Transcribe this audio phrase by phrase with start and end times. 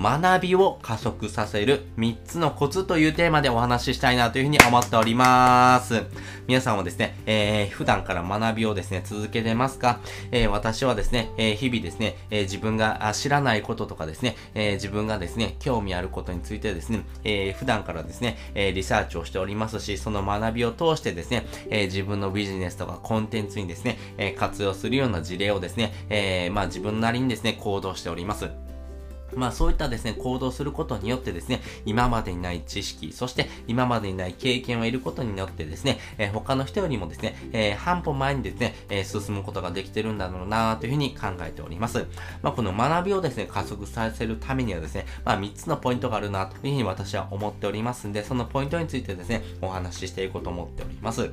[0.00, 6.04] 学びを加速させる3つのコツというテーマでお話ししたいなというふうに思っております。
[6.46, 10.00] 皆さんもですね、えー、普段から学びをですね、続けてますか、
[10.32, 28.69] えー、私はですね、えー、日々ですね、え自分が知らないこととかですね、え自分がですね、興味あることについてですね、え普段からですね、えリサーチをしておりますし、その学びを通してですね、え自分のビジネスとかコンテンツにですね、え活用するような事例をですね、えまあ自分なりにですね、行動しております。
[29.34, 42.06] まあそういったですね、行動することによってですね、今までにない知識、そして今までにない経験を得ることによってですね、えー、他の人よりもですね、えー、半歩前にですね、えー、進むことができてるんだろうなというふうに考えております。
[42.42, 51.30] まあこの学びをですね、加速させるためにはですね、まあ3つのポイントがあるなというふうに私は思っておりますんで、そのポイントについてですね、お話ししていこうと思っております。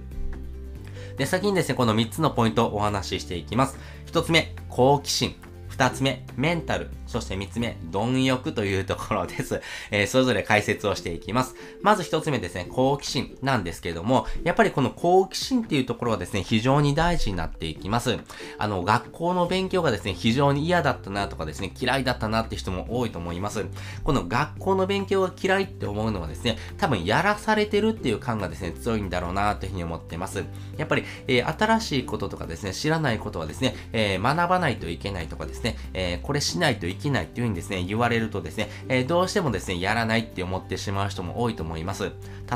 [1.17, 3.77] で、先にですね、この3つのポイントをお話ししていきます。
[4.07, 5.46] 1つ目、好奇心。
[5.77, 6.89] 2つ目、メンタル。
[7.05, 9.61] そして3つ目、貪欲というところです。
[9.91, 11.55] えー、それぞれ解説をしていきます。
[11.83, 18.17] まず1つ目ですね、好奇心なんですけども、やっぱりこの好奇心っていうところはですね、非常に大事になっていきます。
[18.57, 23.65] あの、学校の勉強がですね、非常に嫌だったなとかですね、嫌いだったなって人も多いと思います。
[24.03, 30.43] この学校の勉強が嫌いって思うのはですね、多分やらされてるっていう感がですね、強いんだろうなというふうに思ってます。
[30.77, 42.11] やっぱり、えー、新しいこととかですね、知らないことはですね、えー、学ばないといけないとかですね、ねえー、これしないといけないっていうふうにですね、言われるとですね、えー、どうしてもですね、やらないって思ってしまう人も多いと思います。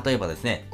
[0.05, 0.67] 例えばですね、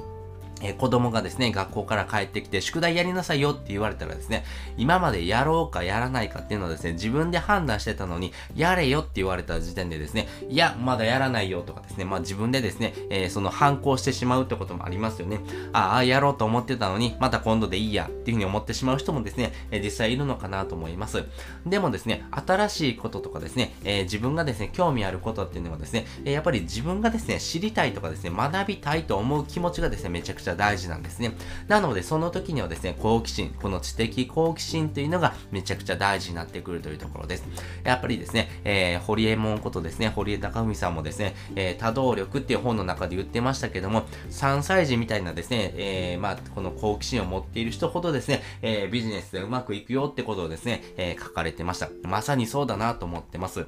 [0.61, 4.43] え子供がですね、学校から帰ってきて、宿題やりなさいよって言われたらですね、
[4.77, 15.39] 今までやろうかやらないかっていうのはですね、自分で判断してたのに、やれよって言われた時点でですね、いや、まだやらないよとかですね、まあ自分でですね、えー、その反抗してしまうってこともありますよね。
[15.73, 21.23] ああ、やろうと思ってたのに、また今度でいいやっていうふうに思ってしまう人もですね、え、実際いるのかなと思います。
[21.65, 31.33] でもですね、新しいこととかですね、えー、自分がですね、興味あることっていうのはですね、えやっぱり自分がですね、知りたいとかですね、学びたいと思う気持ちがですね、めちゃくちゃ大事なんですね。
[31.67, 37.45] なので、その時にはですね、好奇心、この知的好奇心というのがめちゃくちゃ大事になってくるというところです。
[37.83, 51.89] やっぱりですね、えー、堀江門ことですね、堀江貴文さんもですね、えー、多動力っていう本の中で言ってましたけども、3歳児みたいなですね、えー、まあ、この好奇心を持っている人ほどですね、えー、ビジネスでうまくいくよってことをですね、えー、書かれてました。
[52.03, 53.67] まさにそうだなと思ってます。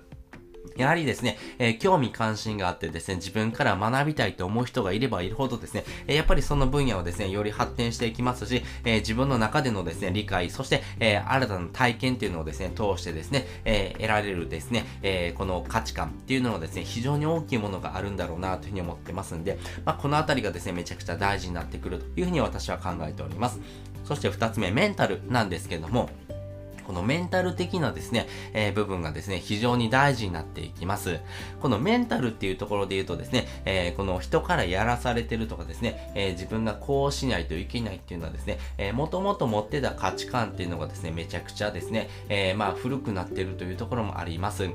[0.75, 23.59] やはりですね、えー、興味関心があってですね、自分から学びたいと思う人がいればいるほどですね、えー、やっぱりその分野をですね、より発展していきますし、えー、自分の中でのですね、理解、そして、え新たな体験っていうのをですね、通してですね、え得られるですね、えこの価値観っていうのはですね、非常に大きいものがあるんだろうなというふうに思ってますんで、まあ、このあたりがですね、めちゃくちゃ大事になってくるというふうに私は考えております。
[24.05, 26.09] そして二つ目、メンタルなんですけども、
[26.89, 31.19] このメンタル的なですね、えー、部分がですね、非常に大事になっていきます。
[31.61, 44.63] このメンタルっていうところで言うとですね、えー、この人からやらされてるとかですね、えー、自分がこうしないといけないっていうのはですね、えー、もともと持ってた価値観っていうのがですね、めちゃくちゃですね、え、まあ古くなってるというところもあります。
[44.63, 44.71] 例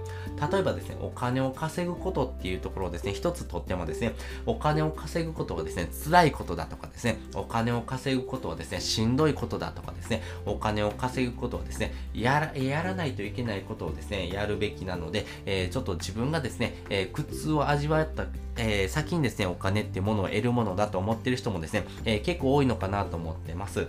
[0.60, 4.14] えばですね、お金を稼ぐことっていうところをですね、一つとってもですね、
[4.46, 18.26] お金を稼ぐことがですね、辛いことだとかですね、お金を稼ぐことはですね、しんどいことだとかですね、お金を稼ぐことはですね、やら、やらないといけないことをですね、やるべきなので、えー、ちょっと自分がですね、えー、苦痛を味わった、
[18.56, 23.88] えー、先にですね、お金ってものを得るものだと思ってる人もですね、え結構多いのかなと思ってます。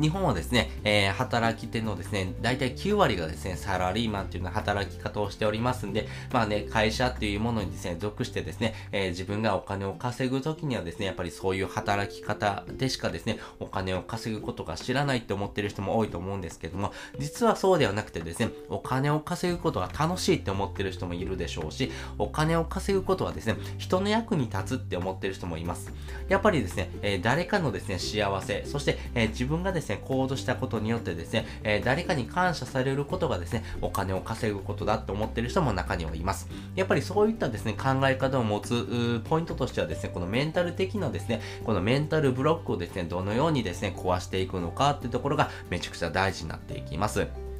[0.00, 25.92] 日本はですね、えー、働き手のですね、大体9割がですね、サラリーマンっていうような働き方をしておりますんで、まあね、会社っていうものにですね、属してですね、えー、自分がお金を稼ぐときにはですね、やっぱりそういう働き方でしかですね、お金を稼ぐことが知らないって思ってる人も多いと思うんですけども、実はそうではなくてですね、お金を稼ぐことは楽しいって思ってる人もいるでしょうし、お金を稼ぐことはですね、人の役に立つって思ってる人もいます。
[26.28, 36.48] やっぱりですね、えー、誰かのですね、幸せ、そして、え自分がですね、ですね行動したことによってですね、えー、誰かに感謝されることがですね、お金を稼ぐことだって思ってる人も中にはいます。
[36.74, 47.51] やっぱりそういったですね、考え方を持つポイントとしてはですね、このメンタル的なですね、このメンタルブロックをですね、どのようにですね、壊していくのかってところがめちゃくちゃ大事になっていきます。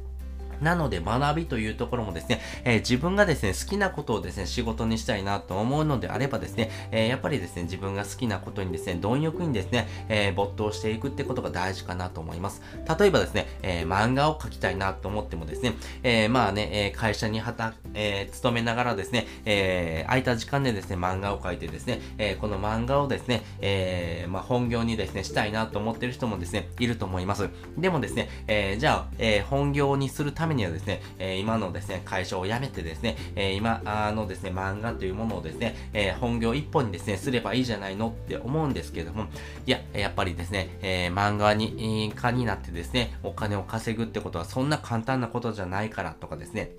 [0.63, 12.61] なので学びというところもですね、えー、自分がですね、好きなことをですね、仕事にしたいなと思うのであればですね、えー、やっぱりですね、自分が好きなことにですね、貪欲にですね、えー、没頭していくってことが大事かなと思います。
[12.99, 15.73] 例えばですね、え漫画を描きたいなと思ってもですね、
[16.03, 27.49] えまあね、え会社にはた、え勤めながらですね、え空いた時間でですね、漫画を描いてですね、えこの漫画をですね、えまあ、本業にですね、したいなと思ってる人もですね、いると思います。
[27.77, 33.81] でもですね、えじゃあ、え本業にするためにはですね、え今のですね、会社を辞めてですね、え今
[34.15, 39.25] のですね、漫画というものをですね、え本業一本にですね、すればいいじゃないのって思うんですけども、
[39.65, 46.71] いや、やっぱりですね、え漫画に、家になってですね、お金を稼ぐってことはそんな簡単なことじゃないからとかですね、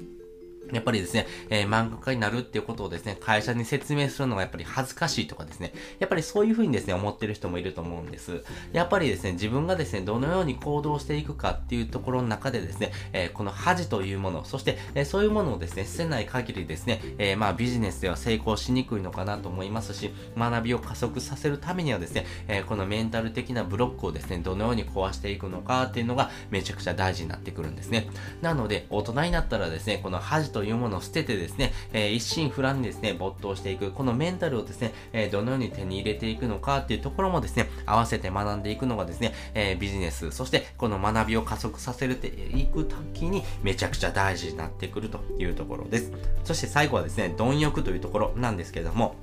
[0.72, 8.42] やっぱりですね、えー、漫画家になるっていうことをですね、会社に説明するのがやっぱり恥ずかしいとかですね、やっぱりそういうふうにですね、思ってる人もいると思うんです。
[8.72, 28.08] やっぱりですね、自分がですね、どのように行動していくかっていうところの中でですね、えー、この恥というもの、そして、えー、そういうものをですね、捨てない限りですね、えまあビジネスでは成功しにくいのかなと思いますし、学びを加速させるためにはですね、えこのメンタル的なブロックをですね、どのように壊していくのかっていうのがめちゃくちゃ大事になってくるんですね。
[28.42, 46.12] なので、大人になったらですね、この恥というものを捨ててですね、えー、一心不乱にですね、没頭していく、このメンタルをですね、えー、どのように手に入れていくのかっていうところもですね、合わせて学んでいくのがですね、えー、ビジネス、そしてこの学びを加速させていくときにめちゃくちゃ大事になってくるというところです。
[46.44, 49.16] そして最後はですね、貪欲というところなんですけれども、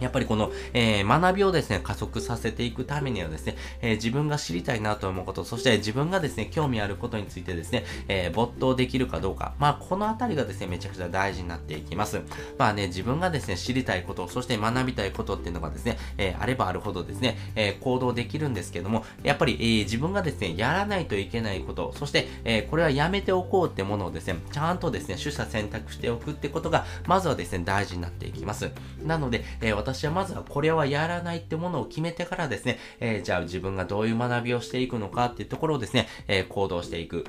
[0.00, 12.20] やっぱりこの、えー、学びをですね、加速させていくためにはですね、えー、自分が知りたいなと思うこと、そして自分がですね、興味あることについてですね、えー、没頭できるかどうか、まあ、このあたりがですね、めちゃくちゃ大事になっていきます。
[12.58, 28.70] まあね、自分がですね、知りたいこと、そして学びたいことっていうのがですね、えあればあるほどですね、え行動できるんですけども、やっぱり、え自分がですね、やらないといけないこと、そして、えこれはやめておこうってものをですね、ちゃんとですね、取捨選択しておくってことが、まずはですね、大事になっていきます。
[29.02, 37.24] なので、え私はまずはこれはやらないってものを決めてからですね、えー、じゃあ自分がどういう学びをしていくのかっていうところをですね、えー、行動していく。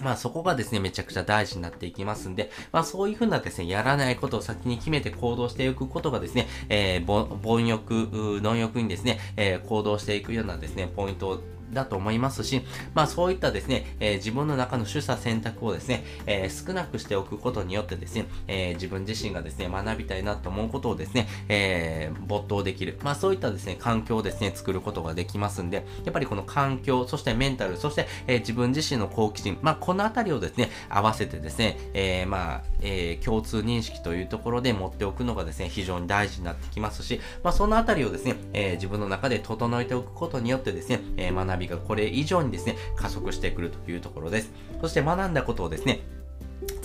[0.00, 11.40] まあそこがですね、めちゃくちゃ大事になっていきますんで、まあそういうふうなですね、やらないことを先に決めて行動していくことがですね、えー、凡欲、貪欲にですね、えー、行動していくようなですね、ポイントを
[11.72, 12.62] だと思いますし、
[12.94, 22.98] まあそういったですね、えー、自分の中の取捨選択をですね、えー、少なくしておくことによってですね、えー、自分自身がですね、学びたいなと思うことをですね、え没頭できる。
[23.02, 44.52] まあそういったですね、環境をですね、作ることができますんで、やっぱりこの環境、そしてメンタル、そして、え自分自身の好奇心、まあこのあたりをですね、合わせてですね、えまあ、え共通認識というところで持っておくのがですね、非常に大事になってきますし、まあそのあたりをですね、え自分の中で整えておくことによってですね、え学びびがこれ以上にですね、加速してくるというところです。
[44.80, 46.00] そして学んだことをですね、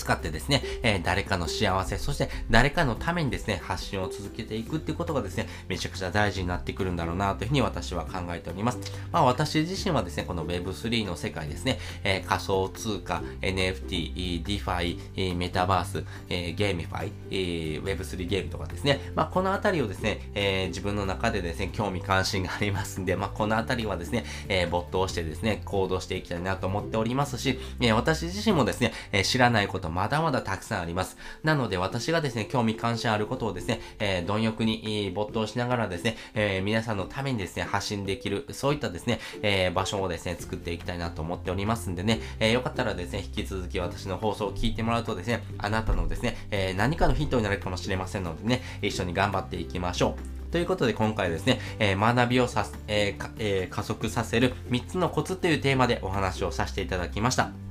[0.07, 8.79] 使ってですね、えー、誰かの幸せ、そして誰かのためにですね、発信を続けていくっていうことがですね、めちゃくちゃ大事になってくるんだろうなというふうに私は考えております。
[9.11, 31.17] まあ私自身はですね、この Web3 の世界ですね、えー、仮想通貨、NFT、DeFi、メタバース、えー、 GameFi、えー、Web3 ゲームとかですね、まあこのあたりをですね、えー、自分の中でですね、興味関心がありますんで、まあこのあたりはですね、えー、没頭してですね、行動していきたいなと思っておりますし、えー、私自身もですね、えー、知らないことことまだまだたくさんあります。
[31.43, 50.51] なので私がですね、興味関心あることをですね、えー、貪欲に没頭しながらですね、えー、皆さんのためにですね、発信できる、そういったですね、えー、場所をですね、作っていきたいなと思っておりますんでね、えー、よかったらですね、引き続き私の放送を聞いてもらうとですね、あなたのですね、えー、何かのヒントになるかもしれませんのでね、一緒に頑張っていきましょう。
[50.51, 57.66] ということで今回ですね、えー、学びをさ、えーえー、加速させる3つのコツというテーマでお話をさせていただきました。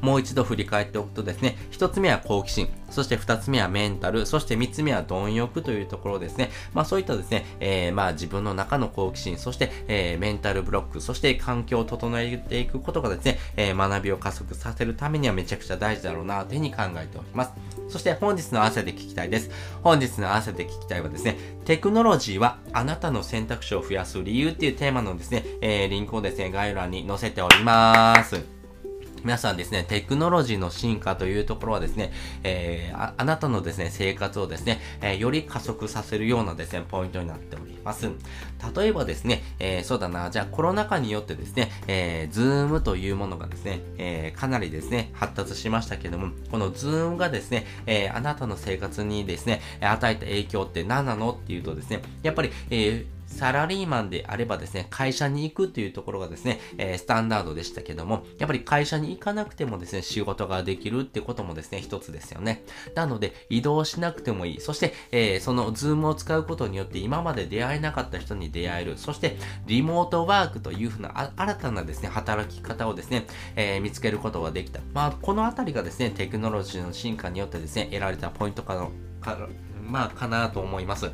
[0.00, 6.50] もう一度振り返っておくとですね、一つ目は好奇心、そして二つ目はメンタル、そして三つ目は貪欲というところですね。
[6.74, 17.52] まあそういったですね、えー、まあ自分の中の好奇心、そして、えー、メンタルブロック、そして環境を整えていくことがですね、えー、学びを加速させるためにはめちゃくちゃ大事だろうなというふうに考えております。
[17.88, 19.50] そして本日のあわせて聞きたいです。
[19.82, 28.59] 本日のあわせて聞きたいはですね、テクノロジーはあなたの選択肢を増やす理由っていうテーマのですね、えー、リンクをですね、概要欄に載せております。
[29.22, 32.12] 皆さんですね、テクノロジーの進化というところはですね、
[32.42, 38.10] えー、ああなたのですね、生活をですね、えー、より加速させるようなですね、ポイントになっております。
[38.74, 62.64] 例えばですね、えー、そうだな、じゃあコロナ禍によってですね、えー、 Zoom というものがですね、え、かなりですね、発達しましたけども、この Zoom がですね、え、あなたの生活にですね、与えた影響って何なのっていうとですね、やっぱり、えーサラリーマンであればですね、会社に行くっていうところがですね、えー、スタンダードでしたけども、やっぱり会社に行かなくてもですね、仕事ができるってこともですね、一つですよね。
[62.94, 64.60] なので、移動しなくてもいい。
[64.60, 68.98] そして、えー、そのズームを使うことによって今まで出会えなかった人に出会える。
[68.98, 74.80] そして、リモートワークというふうな新たなですね、働き方をですね、えー、見つけることができた。
[74.92, 79.48] まあ、このあたりがですね、テクノロジーの進化によってですね、得られたポイントかの、か
[79.82, 81.10] まあ、かなと思います。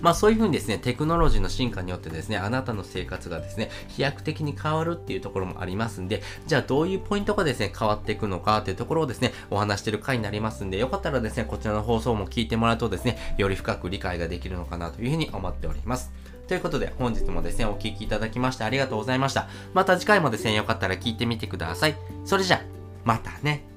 [0.00, 16.12] まあそういうふうにですね、テクノロジーの進化によってですね、あなたの生活がですね、飛躍的に変わるっていうところもありますんで、じゃあどういうポイントがですね、変わっていくのかっていうところをですね、お話してる回になりますんで、よかったらですね、こちらの放送も聞いてもらうとですね、より深く理解ができるのかなというふうに思っております。
[16.46, 19.48] ということで、本日もですね、お聴きいただきましてありがとうございました。
[19.72, 21.96] また次回もですね、よかったら聞いてみてください。
[22.24, 22.62] それじゃ、
[23.04, 23.73] またね。